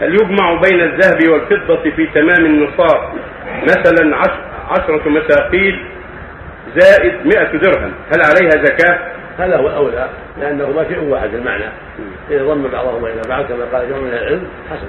[0.00, 3.12] هل يجمع بين الذهب والفضة في تمام النصاب؟
[3.62, 5.84] مثلا عش- عشرة مساقيل
[6.76, 7.92] زائد مئة درهم.
[8.14, 8.98] هل عليها زكاة؟
[9.38, 10.08] هذا هو الاولى
[10.40, 11.64] لأنهما شيء واحد المعنى.
[12.30, 14.86] إذا ضم بعضهما إلى بعض كما قال جمع من العلم حسن